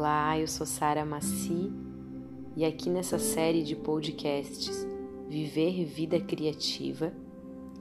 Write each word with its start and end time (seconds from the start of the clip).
Olá, 0.00 0.38
eu 0.38 0.46
sou 0.46 0.64
Sara 0.64 1.04
Maci 1.04 1.72
e 2.56 2.64
aqui 2.64 2.88
nessa 2.88 3.18
série 3.18 3.64
de 3.64 3.74
podcasts 3.74 4.86
Viver 5.28 5.84
Vida 5.84 6.20
Criativa, 6.20 7.12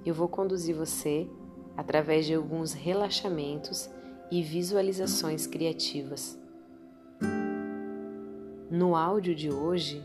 eu 0.03 0.15
vou 0.15 0.27
conduzir 0.27 0.75
você 0.75 1.29
através 1.77 2.25
de 2.25 2.33
alguns 2.33 2.73
relaxamentos 2.73 3.87
e 4.31 4.41
visualizações 4.41 5.45
criativas. 5.45 6.41
No 8.71 8.95
áudio 8.95 9.35
de 9.35 9.51
hoje, 9.51 10.03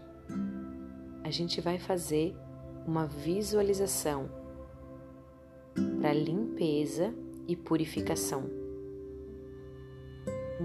a 1.24 1.30
gente 1.30 1.62
vai 1.62 1.78
fazer 1.78 2.36
uma 2.86 3.06
visualização 3.06 4.28
para 5.98 6.12
limpeza 6.12 7.14
e 7.48 7.56
purificação. 7.56 8.61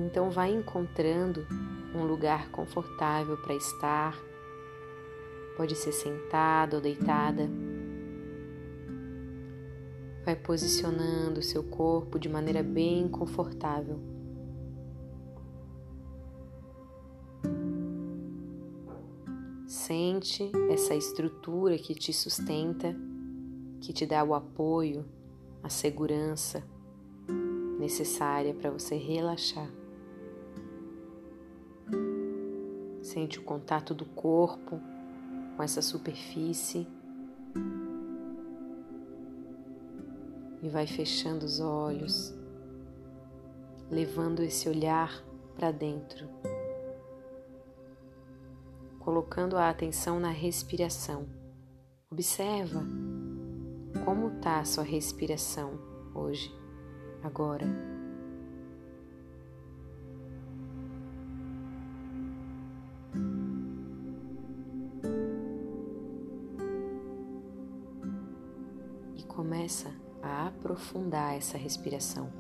Então 0.05 0.29
vai 0.29 0.53
encontrando 0.53 1.47
um 1.95 2.05
lugar 2.05 2.49
confortável 2.51 3.35
para 3.37 3.55
estar. 3.55 4.15
Pode 5.55 5.75
ser 5.75 5.91
sentada 5.91 6.75
ou 6.75 6.81
deitada. 6.81 7.49
Vai 10.23 10.35
posicionando 10.35 11.39
o 11.39 11.43
seu 11.43 11.63
corpo 11.63 12.19
de 12.19 12.29
maneira 12.29 12.61
bem 12.61 13.07
confortável. 13.07 13.99
Sente 19.65 20.51
essa 20.69 20.93
estrutura 20.93 21.77
que 21.77 21.95
te 21.95 22.13
sustenta, 22.13 22.95
que 23.81 23.91
te 23.91 24.05
dá 24.05 24.23
o 24.23 24.35
apoio, 24.35 25.05
a 25.63 25.69
segurança 25.69 26.63
necessária 27.79 28.53
para 28.53 28.69
você 28.69 28.95
relaxar. 28.95 29.69
Sente 33.07 33.39
o 33.39 33.41
contato 33.41 33.93
do 33.93 34.03
corpo 34.03 34.81
com 35.55 35.63
essa 35.63 35.81
superfície 35.81 36.85
e 40.61 40.67
vai 40.67 40.85
fechando 40.85 41.45
os 41.45 41.61
olhos, 41.61 42.35
levando 43.89 44.43
esse 44.43 44.67
olhar 44.67 45.23
para 45.55 45.71
dentro, 45.71 46.27
colocando 48.99 49.55
a 49.55 49.69
atenção 49.69 50.19
na 50.19 50.31
respiração. 50.31 51.29
Observa 52.11 52.83
como 54.03 54.35
está 54.35 54.59
a 54.59 54.65
sua 54.65 54.83
respiração 54.83 55.79
hoje, 56.13 56.53
agora. 57.23 57.96
Começa 69.67 69.93
a 70.23 70.47
aprofundar 70.47 71.35
essa 71.35 71.57
respiração, 71.57 72.31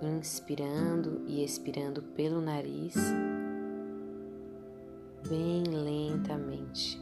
inspirando 0.00 1.22
e 1.26 1.44
expirando 1.44 2.00
pelo 2.00 2.40
nariz, 2.40 2.94
bem 5.28 5.64
lentamente 5.64 6.98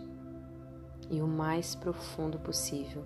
e 1.08 1.22
o 1.22 1.28
mais 1.28 1.76
profundo 1.76 2.40
possível. 2.40 3.04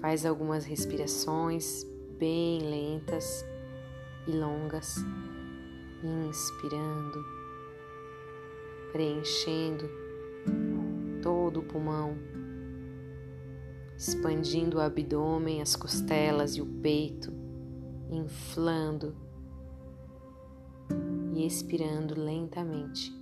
Faz 0.00 0.24
algumas 0.24 0.64
respirações 0.64 1.84
bem 2.20 2.60
lentas 2.60 3.44
e 4.28 4.30
longas, 4.30 4.94
inspirando, 6.28 7.24
preenchendo 8.92 9.90
todo 11.20 11.58
o 11.58 11.64
pulmão 11.64 12.39
expandindo 14.00 14.78
o 14.78 14.80
abdômen, 14.80 15.60
as 15.60 15.76
costelas 15.76 16.56
e 16.56 16.62
o 16.62 16.66
peito, 16.66 17.30
inflando 18.10 19.14
e 21.34 21.46
expirando 21.46 22.18
lentamente. 22.18 23.14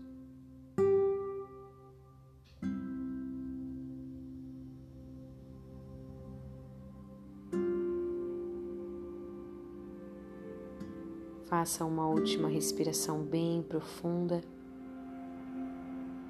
Faça 11.47 11.85
uma 11.85 12.07
última 12.07 12.47
respiração 12.47 13.25
bem 13.25 13.65
profunda, 13.65 14.43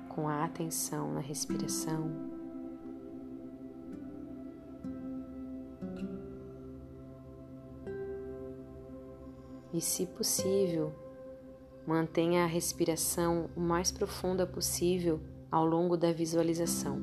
com 0.08 0.26
a 0.26 0.42
atenção 0.42 1.12
na 1.12 1.20
respiração. 1.20 2.37
E, 9.78 9.80
se 9.80 10.06
possível, 10.06 10.92
mantenha 11.86 12.42
a 12.42 12.46
respiração 12.46 13.48
o 13.56 13.60
mais 13.60 13.92
profunda 13.92 14.44
possível 14.44 15.20
ao 15.52 15.64
longo 15.64 15.96
da 15.96 16.12
visualização. 16.12 17.00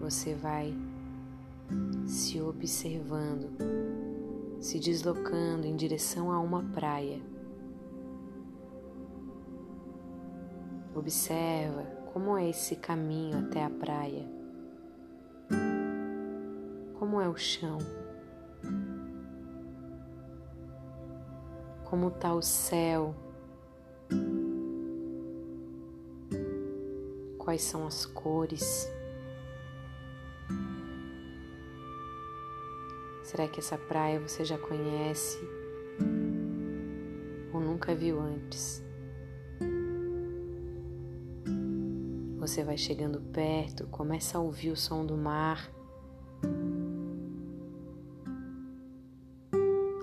Você 0.00 0.34
vai 0.34 0.74
se 2.06 2.40
observando, 2.40 3.50
se 4.58 4.78
deslocando 4.78 5.66
em 5.66 5.76
direção 5.76 6.32
a 6.32 6.40
uma 6.40 6.62
praia. 6.72 7.20
Observa 10.94 11.99
como 12.12 12.36
é 12.36 12.50
esse 12.50 12.76
caminho 12.76 13.38
até 13.38 13.64
a 13.64 13.70
praia? 13.70 14.26
Como 16.98 17.20
é 17.20 17.28
o 17.28 17.36
chão? 17.36 17.78
Como 21.84 22.08
está 22.08 22.34
o 22.34 22.42
céu? 22.42 23.14
Quais 27.38 27.62
são 27.62 27.86
as 27.86 28.04
cores? 28.06 28.90
Será 33.22 33.46
que 33.46 33.60
essa 33.60 33.78
praia 33.78 34.20
você 34.20 34.44
já 34.44 34.58
conhece 34.58 35.38
ou 37.52 37.60
nunca 37.60 37.94
viu 37.94 38.20
antes? 38.20 38.89
Você 42.50 42.64
vai 42.64 42.76
chegando 42.76 43.20
perto, 43.20 43.86
começa 43.86 44.36
a 44.36 44.40
ouvir 44.40 44.70
o 44.72 44.76
som 44.76 45.06
do 45.06 45.16
mar, 45.16 45.70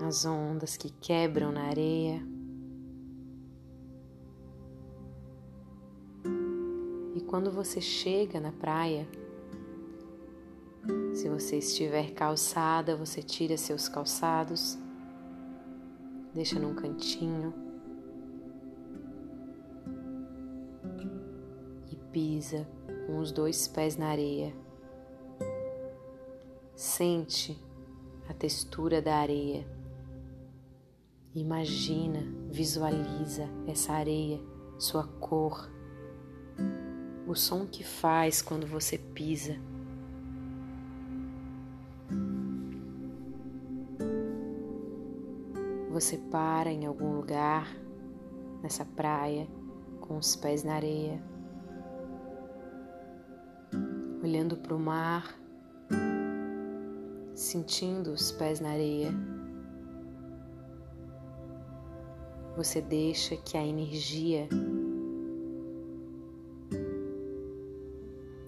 as 0.02 0.26
ondas 0.26 0.78
que 0.78 0.90
quebram 0.90 1.52
na 1.52 1.64
areia. 1.64 2.26
E 7.18 7.20
quando 7.20 7.52
você 7.52 7.82
chega 7.82 8.40
na 8.40 8.54
praia, 8.54 9.06
se 11.14 11.28
você 11.28 11.58
estiver 11.58 12.12
calçada, 12.14 12.96
você 12.96 13.22
tira 13.22 13.58
seus 13.58 13.90
calçados, 13.90 14.80
deixa 16.34 16.58
num 16.58 16.74
cantinho. 16.74 17.67
Com 23.06 23.18
os 23.18 23.32
dois 23.32 23.68
pés 23.68 23.98
na 23.98 24.08
areia. 24.08 24.54
Sente 26.76 27.60
a 28.30 28.34
textura 28.34 29.02
da 29.02 29.18
areia. 29.18 29.68
Imagina, 31.34 32.20
visualiza 32.50 33.48
essa 33.68 33.94
areia, 33.94 34.40
sua 34.78 35.06
cor, 35.06 35.70
o 37.28 37.36
som 37.36 37.66
que 37.66 37.84
faz 37.84 38.42
quando 38.42 38.66
você 38.66 38.98
pisa. 38.98 39.58
Você 45.92 46.18
para 46.18 46.72
em 46.72 46.86
algum 46.86 47.16
lugar 47.16 47.76
nessa 48.62 48.86
praia 48.86 49.48
com 50.00 50.18
os 50.18 50.36
pés 50.36 50.64
na 50.64 50.76
areia 50.76 51.22
olhando 54.38 54.56
para 54.56 54.76
o 54.76 54.80
mar, 54.80 55.36
sentindo 57.34 58.12
os 58.12 58.32
pés 58.32 58.60
na 58.60 58.70
areia. 58.70 59.12
Você 62.56 62.80
deixa 62.80 63.36
que 63.36 63.58
a 63.58 63.66
energia 63.66 64.48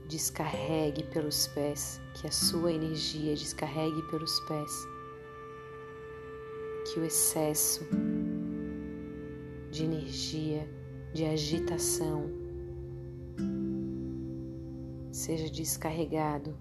de 0.04 0.10
descarregue 0.10 1.06
pelos 1.06 1.48
pés, 1.48 2.00
que 2.14 2.28
a 2.28 2.32
sua 2.32 2.72
energia 2.72 3.34
descarregue 3.34 4.04
pelos 4.12 4.40
pés, 4.42 4.72
que 6.86 7.00
o 7.00 7.04
excesso 7.04 7.84
de 9.72 9.86
energia, 9.86 10.70
de 11.16 11.26
agitação, 11.26 12.39
seja 15.30 15.48
descarregado. 15.48 16.58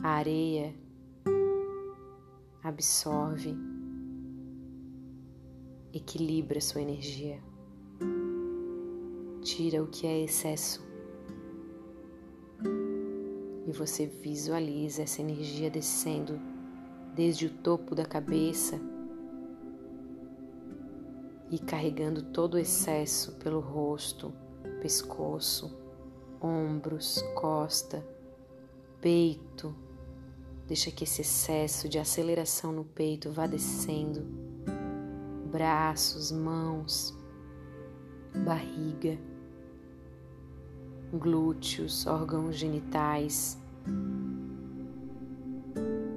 A 0.00 0.08
areia 0.08 0.72
absorve, 2.62 3.56
equilibra 5.92 6.60
sua 6.60 6.82
energia, 6.82 7.42
tira 9.42 9.82
o 9.82 9.88
que 9.88 10.06
é 10.06 10.22
excesso 10.22 10.80
e 13.66 13.72
você 13.72 14.06
visualiza 14.06 15.02
essa 15.02 15.20
energia 15.20 15.68
descendo 15.68 16.38
desde 17.16 17.46
o 17.46 17.50
topo 17.50 17.96
da 17.96 18.04
cabeça 18.04 18.80
e 21.50 21.58
carregando 21.58 22.22
todo 22.22 22.54
o 22.54 22.58
excesso 22.58 23.32
pelo 23.40 23.58
rosto, 23.58 24.32
pescoço, 24.80 25.70
ombros, 26.40 27.22
costa, 27.34 28.04
peito. 29.00 29.74
Deixa 30.66 30.90
que 30.90 31.04
esse 31.04 31.20
excesso 31.20 31.88
de 31.88 31.98
aceleração 31.98 32.72
no 32.72 32.84
peito 32.84 33.30
vá 33.30 33.46
descendo. 33.46 34.24
Braços, 35.50 36.30
mãos, 36.30 37.14
barriga, 38.44 39.18
glúteos, 41.12 42.06
órgãos 42.06 42.56
genitais, 42.56 43.58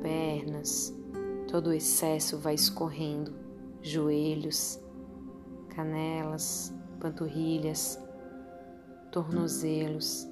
pernas. 0.01 0.93
Todo 1.47 1.67
o 1.67 1.73
excesso 1.73 2.37
vai 2.37 2.53
escorrendo, 2.53 3.33
joelhos, 3.81 4.79
canelas, 5.69 6.73
panturrilhas, 6.99 7.99
tornozelos, 9.13 10.27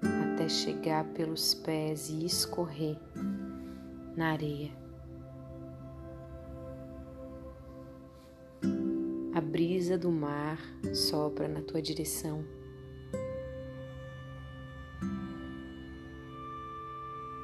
até 0.00 0.48
chegar 0.48 1.04
pelos 1.06 1.52
pés 1.52 2.08
e 2.08 2.24
escorrer 2.24 2.96
na 4.16 4.30
areia. 4.30 4.70
A 9.34 9.40
brisa 9.40 9.98
do 9.98 10.12
mar 10.12 10.60
sopra 10.94 11.48
na 11.48 11.60
tua 11.60 11.82
direção. 11.82 12.44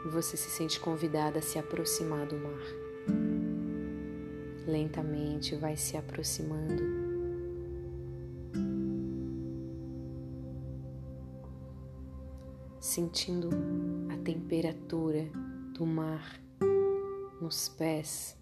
E 0.06 0.08
você 0.08 0.36
se 0.36 0.50
sente 0.50 0.78
convidada 0.78 1.40
a 1.40 1.42
se 1.42 1.58
aproximar 1.58 2.26
do 2.26 2.36
mar. 2.36 2.62
Lentamente 4.68 5.56
vai 5.56 5.76
se 5.76 5.96
aproximando 5.96 7.01
sentindo 12.82 13.48
a 14.12 14.16
temperatura 14.24 15.30
do 15.72 15.86
mar 15.86 16.42
nos 17.40 17.68
pés. 17.68 18.36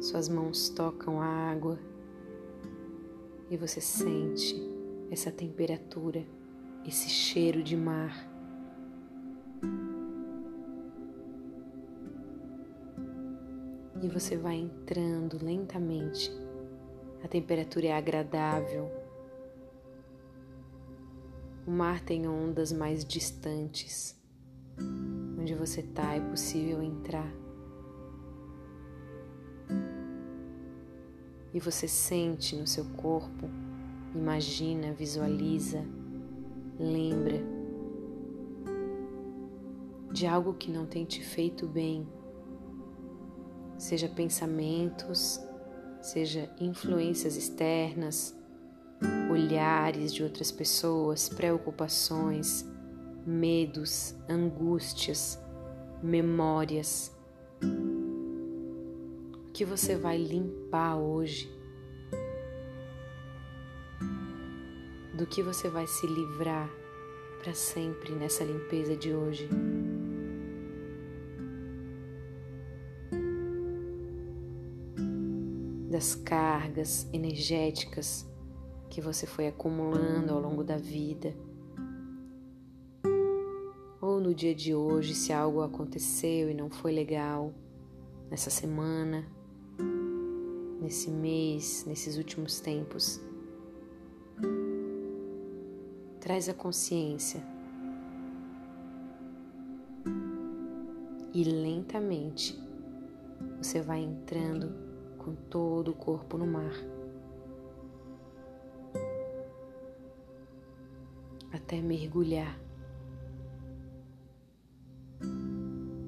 Suas 0.00 0.28
mãos 0.28 0.68
tocam 0.70 1.22
a 1.22 1.26
água 1.26 1.78
e 3.48 3.56
você 3.56 3.80
sente 3.80 4.60
essa 5.12 5.30
temperatura, 5.30 6.26
esse 6.84 7.08
cheiro 7.08 7.62
de 7.62 7.76
mar. 7.76 8.28
E 14.02 14.08
você 14.08 14.36
vai 14.36 14.56
entrando 14.56 15.38
lentamente 15.40 16.41
a 17.22 17.28
temperatura 17.28 17.86
é 17.86 17.92
agradável. 17.92 18.90
O 21.66 21.70
mar 21.70 22.00
tem 22.00 22.26
ondas 22.26 22.72
mais 22.72 23.04
distantes. 23.04 24.20
Onde 25.38 25.54
você 25.54 25.80
está 25.80 26.14
é 26.14 26.20
possível 26.20 26.82
entrar. 26.82 27.32
E 31.54 31.60
você 31.60 31.86
sente 31.86 32.56
no 32.56 32.66
seu 32.66 32.84
corpo, 32.96 33.48
imagina, 34.14 34.92
visualiza, 34.92 35.84
lembra 36.78 37.42
de 40.10 40.26
algo 40.26 40.54
que 40.54 40.70
não 40.70 40.86
tem 40.86 41.04
te 41.04 41.22
feito 41.22 41.66
bem, 41.66 42.06
seja 43.78 44.08
pensamentos, 44.08 45.40
seja 46.02 46.50
influências 46.60 47.36
externas, 47.36 48.36
olhares 49.30 50.12
de 50.12 50.22
outras 50.22 50.50
pessoas, 50.50 51.28
preocupações, 51.28 52.68
medos, 53.24 54.14
angústias, 54.28 55.38
memórias. 56.02 57.16
O 57.62 59.52
que 59.52 59.64
você 59.64 59.96
vai 59.96 60.18
limpar 60.18 60.96
hoje? 60.96 61.50
Do 65.14 65.26
que 65.26 65.42
você 65.42 65.68
vai 65.68 65.86
se 65.86 66.06
livrar 66.06 66.68
para 67.42 67.54
sempre 67.54 68.12
nessa 68.12 68.42
limpeza 68.42 68.96
de 68.96 69.14
hoje? 69.14 69.48
Das 76.02 76.16
cargas 76.16 77.06
energéticas 77.12 78.28
que 78.90 79.00
você 79.00 79.24
foi 79.24 79.46
acumulando 79.46 80.32
ao 80.32 80.40
longo 80.40 80.64
da 80.64 80.76
vida. 80.76 81.32
Ou 84.00 84.20
no 84.20 84.34
dia 84.34 84.52
de 84.52 84.74
hoje, 84.74 85.14
se 85.14 85.32
algo 85.32 85.62
aconteceu 85.62 86.50
e 86.50 86.54
não 86.54 86.68
foi 86.68 86.90
legal, 86.90 87.54
nessa 88.28 88.50
semana, 88.50 89.24
nesse 90.80 91.08
mês, 91.08 91.84
nesses 91.86 92.16
últimos 92.16 92.58
tempos. 92.58 93.20
Traz 96.18 96.48
a 96.48 96.54
consciência 96.54 97.40
e 101.32 101.44
lentamente 101.44 102.60
você 103.58 103.80
vai 103.80 104.00
entrando 104.00 104.81
com 105.24 105.34
todo 105.34 105.92
o 105.92 105.94
corpo 105.94 106.36
no 106.36 106.46
mar. 106.46 106.72
Até 111.52 111.80
mergulhar. 111.80 112.58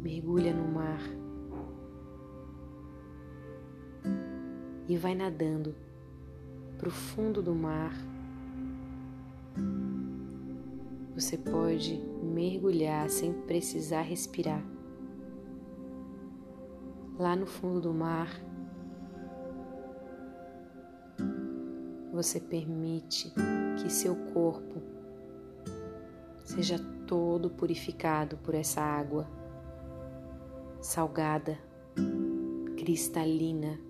Mergulha 0.03 0.53
no 0.53 0.69
mar 0.69 1.01
e 4.89 4.97
vai 4.97 5.15
nadando 5.15 5.75
para 6.79 6.89
o 6.89 6.91
fundo 6.91 7.43
do 7.43 7.55
mar. 7.55 7.95
Você 11.15 11.39
pode 11.39 11.97
mergulhar 12.23 13.09
sem 13.09 13.33
precisar 13.33 14.03
respirar. 14.03 14.63
Lá 17.19 17.37
no 17.37 17.47
fundo 17.47 17.81
do 17.81 17.95
mar, 17.95 18.29
você 22.15 22.39
permite 22.39 23.33
que 23.77 23.93
seu 23.93 24.15
corpo 24.33 24.81
seja 26.45 26.79
todo 27.07 27.51
purificado 27.51 28.37
por 28.39 28.55
essa 28.55 28.81
água 28.81 29.29
salgada, 30.81 31.59
cristalina. 32.77 33.81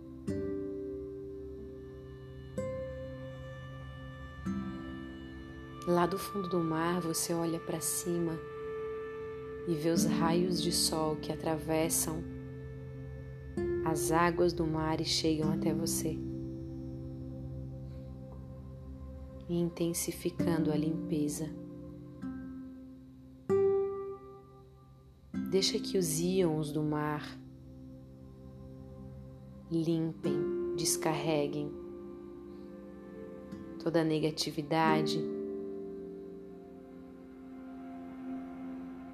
Lá 5.87 6.07
do 6.07 6.19
fundo 6.19 6.49
do 6.49 6.61
mar, 6.61 7.03
você 7.03 7.35
olha 7.35 7.61
para 7.61 7.81
cima 7.81 8.39
e 9.69 9.75
vê 9.75 9.91
os 9.91 10.07
raios 10.07 10.63
de 10.63 10.73
sol 10.73 11.17
que 11.17 11.31
atravessam 11.31 12.25
as 13.85 14.11
águas 14.11 14.55
do 14.55 14.67
mar 14.67 14.99
e 15.01 15.05
chegam 15.05 15.53
até 15.53 15.75
você. 15.75 16.17
E 19.49 19.59
intensificando 19.59 20.73
a 20.73 20.77
limpeza. 20.77 21.51
Deixa 25.51 25.79
que 25.79 25.97
os 25.97 26.19
íons 26.19 26.73
do 26.73 26.83
mar 26.83 27.39
limpem 29.71 30.75
descarreguem 30.77 31.71
toda 33.85 34.01
a 34.01 34.05
negatividade, 34.05 35.23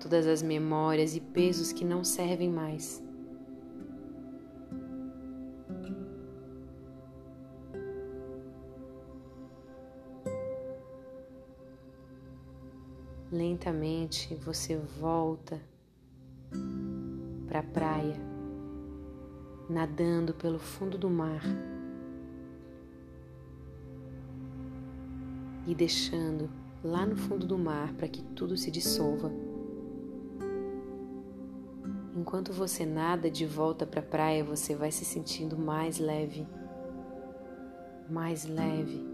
todas 0.00 0.26
as 0.26 0.42
memórias 0.42 1.16
e 1.16 1.20
pesos 1.20 1.72
que 1.72 1.84
não 1.84 2.04
servem 2.04 2.48
mais. 2.48 3.02
Lentamente 13.32 14.34
você 14.44 14.76
volta 14.76 15.62
para 17.46 17.60
a 17.60 17.62
praia, 17.62 18.20
nadando 19.68 20.34
pelo 20.34 20.58
fundo 20.58 20.98
do 20.98 21.08
mar 21.08 21.40
e 25.64 25.72
deixando 25.76 26.50
lá 26.82 27.06
no 27.06 27.16
fundo 27.16 27.46
do 27.46 27.56
mar 27.56 27.92
para 27.94 28.08
que 28.08 28.20
tudo 28.34 28.56
se 28.56 28.68
dissolva. 28.68 29.30
Enquanto 32.16 32.52
você 32.52 32.84
nada 32.84 33.30
de 33.30 33.46
volta 33.46 33.86
para 33.86 34.00
a 34.00 34.04
praia, 34.04 34.42
você 34.42 34.74
vai 34.74 34.90
se 34.90 35.04
sentindo 35.04 35.56
mais 35.56 36.00
leve, 36.00 36.48
mais 38.10 38.44
leve, 38.44 39.06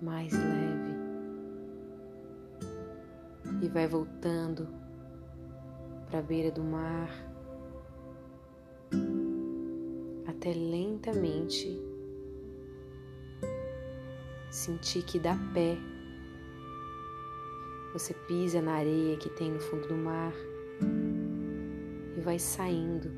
mais 0.00 0.32
leve 0.32 0.95
e 3.60 3.68
vai 3.68 3.86
voltando 3.86 4.68
para 6.06 6.18
a 6.18 6.22
beira 6.22 6.50
do 6.50 6.62
mar 6.62 7.10
até 10.26 10.52
lentamente 10.52 11.82
sentir 14.50 15.02
que 15.02 15.18
dá 15.18 15.36
pé. 15.52 15.76
Você 17.92 18.14
pisa 18.14 18.60
na 18.60 18.74
areia 18.74 19.16
que 19.16 19.28
tem 19.30 19.50
no 19.50 19.60
fundo 19.60 19.88
do 19.88 19.96
mar 19.96 20.32
e 22.16 22.20
vai 22.20 22.38
saindo. 22.38 23.10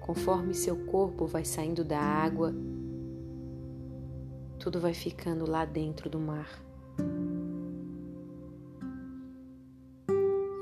Conforme 0.00 0.54
seu 0.54 0.76
corpo 0.86 1.26
vai 1.26 1.44
saindo 1.44 1.84
da 1.84 2.00
água, 2.00 2.52
tudo 4.58 4.80
vai 4.80 4.92
ficando 4.92 5.48
lá 5.48 5.64
dentro 5.64 6.10
do 6.10 6.18
mar. 6.18 6.69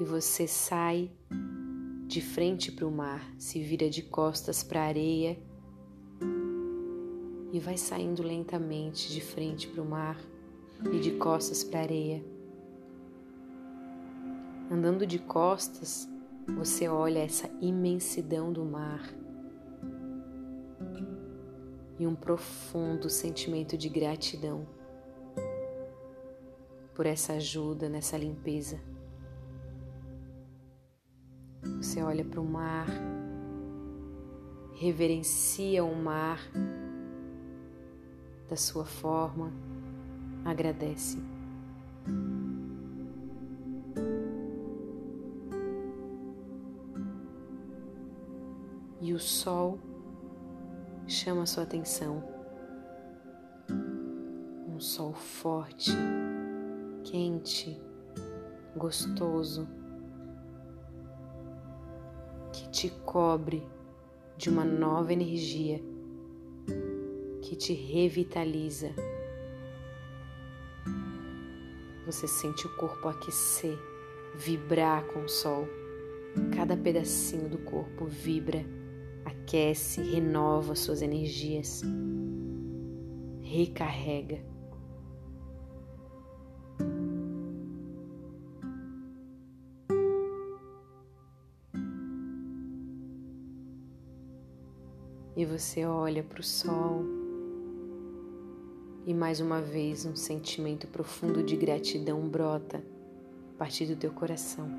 Você 0.08 0.46
sai 0.46 1.10
de 2.06 2.22
frente 2.22 2.72
para 2.72 2.86
o 2.86 2.90
mar, 2.90 3.30
se 3.38 3.62
vira 3.62 3.90
de 3.90 4.02
costas 4.02 4.62
para 4.62 4.80
a 4.80 4.86
areia 4.86 5.38
e 7.52 7.60
vai 7.60 7.76
saindo 7.76 8.22
lentamente 8.22 9.12
de 9.12 9.20
frente 9.20 9.68
para 9.68 9.82
o 9.82 9.84
mar 9.84 10.18
e 10.90 10.98
de 10.98 11.10
costas 11.12 11.62
para 11.62 11.80
a 11.80 11.82
areia. 11.82 12.24
Andando 14.70 15.06
de 15.06 15.18
costas, 15.18 16.08
você 16.56 16.88
olha 16.88 17.18
essa 17.18 17.50
imensidão 17.60 18.50
do 18.50 18.64
mar 18.64 19.14
e 21.98 22.06
um 22.06 22.14
profundo 22.14 23.10
sentimento 23.10 23.76
de 23.76 23.90
gratidão 23.90 24.66
por 26.94 27.04
essa 27.04 27.34
ajuda 27.34 27.90
nessa 27.90 28.16
limpeza. 28.16 28.87
Você 31.98 32.02
olha 32.04 32.24
para 32.24 32.40
o 32.40 32.44
mar, 32.44 32.86
reverencia 34.76 35.84
o 35.84 35.96
mar 35.96 36.38
da 38.48 38.54
sua 38.54 38.84
forma, 38.84 39.50
agradece. 40.44 41.18
E 49.00 49.12
o 49.12 49.18
sol 49.18 49.80
chama 51.04 51.42
a 51.42 51.46
sua 51.46 51.64
atenção. 51.64 52.22
Um 54.68 54.78
sol 54.78 55.14
forte, 55.14 55.90
quente, 57.02 57.76
gostoso 58.76 59.77
te 62.78 62.90
cobre 63.04 63.66
de 64.36 64.48
uma 64.48 64.64
nova 64.64 65.12
energia 65.12 65.82
que 67.42 67.56
te 67.56 67.72
revitaliza. 67.72 68.90
Você 72.06 72.28
sente 72.28 72.68
o 72.68 72.76
corpo 72.76 73.08
aquecer, 73.08 73.76
vibrar 74.36 75.04
com 75.06 75.24
o 75.24 75.28
sol. 75.28 75.66
Cada 76.54 76.76
pedacinho 76.76 77.48
do 77.48 77.58
corpo 77.58 78.04
vibra, 78.06 78.64
aquece, 79.24 80.00
renova 80.00 80.76
suas 80.76 81.02
energias, 81.02 81.82
recarrega. 83.42 84.40
Você 95.58 95.84
olha 95.84 96.22
para 96.22 96.38
o 96.38 96.42
sol 96.42 97.04
e 99.04 99.12
mais 99.12 99.40
uma 99.40 99.60
vez 99.60 100.06
um 100.06 100.14
sentimento 100.14 100.86
profundo 100.86 101.42
de 101.42 101.56
gratidão 101.56 102.28
brota 102.28 102.80
a 103.54 103.58
partir 103.58 103.86
do 103.86 103.96
teu 103.96 104.12
coração. 104.12 104.70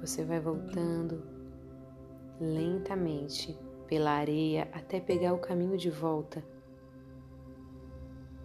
Você 0.00 0.24
vai 0.24 0.40
voltando 0.40 1.22
lentamente 2.40 3.58
pela 3.86 4.12
areia 4.12 4.70
até 4.72 4.98
pegar 4.98 5.34
o 5.34 5.38
caminho 5.38 5.76
de 5.76 5.90
volta. 5.90 6.42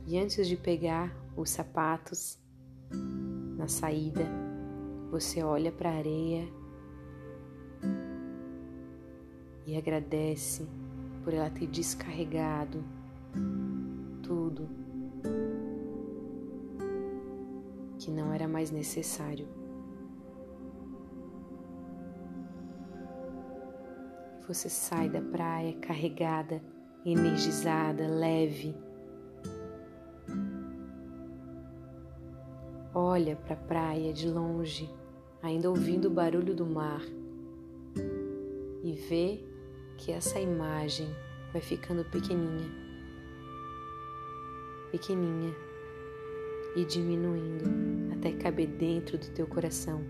E 0.05 0.19
antes 0.19 0.45
de 0.45 0.57
pegar 0.57 1.15
os 1.38 1.50
sapatos 1.50 2.38
na 3.57 3.69
saída, 3.69 4.42
você 5.13 5.43
olha 5.43 5.72
para 5.72 5.91
a 5.91 5.96
areia 5.96 6.51
e 9.63 9.77
agradece 9.77 10.67
por 11.24 11.32
ela 11.32 11.51
ter 11.51 11.67
descarregado 11.67 12.84
tudo 14.24 14.67
que 18.00 18.10
não 18.10 18.34
era 18.34 18.48
mais 18.48 18.72
necessário. 18.72 19.48
Você 24.48 24.67
sai 24.67 25.10
da 25.10 25.22
praia 25.22 25.77
carregada, 25.77 26.60
energizada, 27.05 28.08
leve. 28.08 28.75
Olha 32.96 33.36
para 33.36 33.53
a 33.53 33.58
praia 33.58 34.12
de 34.12 34.27
longe 34.27 35.02
ainda 35.43 35.69
ouvindo 35.69 36.07
o 36.07 36.09
barulho 36.09 36.55
do 36.55 36.65
mar, 36.65 37.01
e 38.81 38.93
vê 38.93 39.43
que 39.97 40.09
essa 40.09 40.39
imagem 40.39 41.13
vai 41.51 41.62
ficando 41.62 42.05
pequeninha, 42.05 42.71
pequeninha 44.89 45.53
e 46.77 46.85
diminuindo 46.85 47.65
até 48.13 48.31
caber 48.31 48.67
dentro 48.67 49.17
do 49.17 49.29
teu 49.31 49.45
coração. 49.45 50.01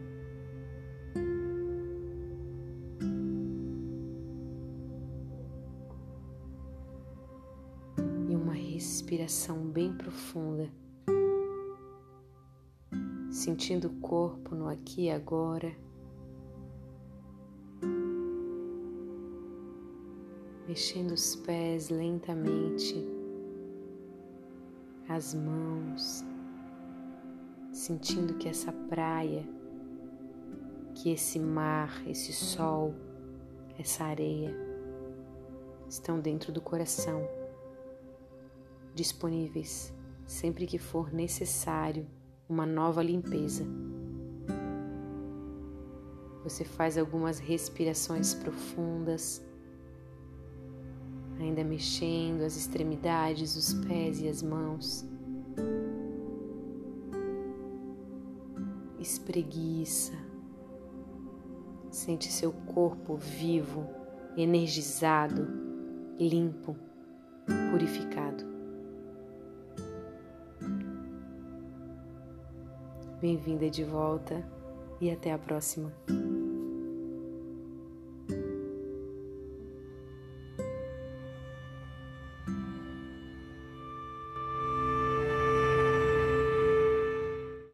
E 8.30 8.36
uma 8.36 8.54
respiração 8.54 9.58
bem 9.68 9.94
profunda 9.94 10.70
sentindo 13.44 13.90
o 13.90 14.00
corpo 14.00 14.56
no 14.56 14.70
aqui 14.70 15.08
e 15.08 15.12
agora. 15.12 15.76
Mexendo 20.66 21.12
os 21.12 21.36
pés 21.36 21.90
lentamente, 21.90 23.06
as 25.10 25.34
mãos, 25.34 26.24
sentindo 27.74 28.36
que 28.36 28.48
essa 28.48 28.72
praia, 28.72 29.46
que 30.96 31.12
esse 31.12 31.38
mar, 31.38 32.02
esse 32.08 32.32
sol, 32.32 32.96
essa 33.78 34.06
areia 34.06 34.56
estão 35.90 36.22
dentro 36.22 36.54
do 36.54 36.62
coração, 36.62 37.28
disponíveis 38.96 39.94
sempre 40.26 40.66
que 40.66 40.80
for 40.80 41.12
necessário 41.12 42.08
uma 42.54 42.68
nova 42.68 43.02
limpeza. 43.02 43.66
Você 46.44 46.64
faz 46.64 47.00
algumas 47.00 47.40
respirações 47.40 48.36
profundas, 48.36 49.44
ainda 51.40 51.64
mexendo 51.64 52.42
as 52.44 52.56
extremidades, 52.56 53.56
os 53.56 53.74
pés 53.86 54.22
e 54.22 54.28
as 54.28 54.44
mãos. 54.44 55.04
Espreguiça. 59.00 60.14
Sente 61.90 62.32
seu 62.32 62.52
corpo 62.52 63.16
vivo, 63.16 63.88
energizado, 64.38 65.48
limpo, 66.20 66.76
purificado. 67.72 68.53
Bem-vinda 73.24 73.70
de 73.70 73.86
volta 73.86 74.44
e 75.00 75.10
até 75.10 75.32
a 75.32 75.38
próxima. 75.38 75.94